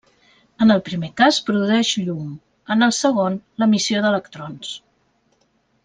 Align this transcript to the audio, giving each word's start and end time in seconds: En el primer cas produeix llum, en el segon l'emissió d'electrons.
En 0.65 0.75
el 0.75 0.79
primer 0.87 1.09
cas 1.21 1.37
produeix 1.49 1.91
llum, 2.07 2.33
en 2.77 2.87
el 2.89 2.95
segon 3.01 3.39
l'emissió 3.61 4.03
d'electrons. 4.07 4.73